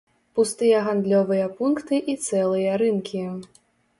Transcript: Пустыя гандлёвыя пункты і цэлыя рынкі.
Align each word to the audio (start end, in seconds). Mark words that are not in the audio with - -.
Пустыя 0.37 0.79
гандлёвыя 0.87 1.49
пункты 1.59 2.01
і 2.13 2.17
цэлыя 2.29 2.79
рынкі. 2.85 3.23